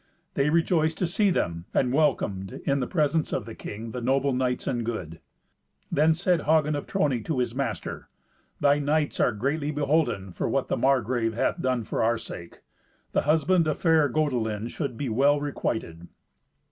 They 0.33 0.49
rejoiced 0.49 0.97
to 0.97 1.05
see 1.05 1.29
them, 1.29 1.65
and 1.75 1.93
welcomed, 1.93 2.53
in 2.65 2.79
the 2.79 2.87
presence 2.87 3.31
of 3.31 3.45
the 3.45 3.53
king, 3.53 3.91
the 3.91 4.01
noble 4.01 4.33
knights 4.33 4.65
and 4.65 4.83
good. 4.83 5.19
Then 5.91 6.15
said 6.15 6.41
Hagen 6.45 6.75
of 6.75 6.87
Trony 6.87 7.23
to 7.25 7.37
his 7.37 7.53
master, 7.53 8.09
"Thy 8.59 8.79
knights 8.79 9.19
are 9.19 9.31
greatly 9.31 9.69
beholden 9.69 10.31
for 10.31 10.49
what 10.49 10.69
the 10.69 10.75
Margrave 10.75 11.35
hath 11.35 11.61
done 11.61 11.83
for 11.83 12.01
our 12.01 12.17
sake. 12.17 12.61
The 13.11 13.21
husband 13.29 13.67
of 13.67 13.77
fair 13.77 14.09
Gotelind 14.09 14.71
should 14.71 14.97
be 14.97 15.07
well 15.07 15.39
requited." 15.39 16.07